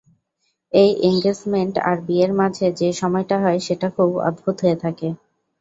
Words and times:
এই 0.73 0.91
এঙ্গেছমেন্ট 1.03 1.75
আর 1.89 1.97
বিয়ের 2.07 2.31
মাঝে 2.39 2.67
যে 2.79 2.89
সময়টা 2.93 3.35
হয় 3.43 3.59
সেটা 3.59 3.87
খুব 3.95 4.09
অদ্ভুত 4.27 4.55
হয়ে 4.63 4.77
থাকে। 4.83 5.07